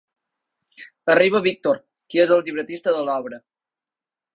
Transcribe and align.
Arriba 1.15 1.43
Víctor, 1.49 1.79
qui 2.09 2.25
és 2.27 2.35
el 2.39 2.45
llibretista 2.49 2.97
de 2.99 3.09
l'obra. 3.11 3.45